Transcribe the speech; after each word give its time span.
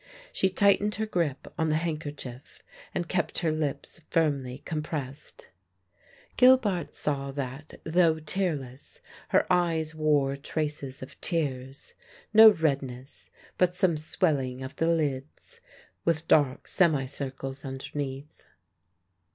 She 0.33 0.49
tightened 0.49 0.95
her 0.95 1.05
grip 1.05 1.53
on 1.59 1.69
the 1.69 1.75
handkerchief 1.75 2.63
and 2.95 3.07
kept 3.07 3.37
her 3.45 3.51
lips 3.51 4.01
firmly 4.09 4.63
compressed. 4.65 5.45
Gilbart 6.37 6.95
saw 6.95 7.29
that, 7.33 7.79
though 7.83 8.17
tearless, 8.17 8.99
her 9.29 9.45
eyes 9.53 9.93
wore 9.93 10.35
traces 10.37 11.03
of 11.03 11.21
tears 11.21 11.93
no 12.33 12.49
redness, 12.49 13.29
but 13.59 13.75
some 13.75 13.95
swelling 13.95 14.63
of 14.63 14.75
the 14.77 14.87
lids, 14.87 15.59
with 16.03 16.27
dark 16.27 16.67
semicircles 16.67 17.63
underneath. 17.63 18.43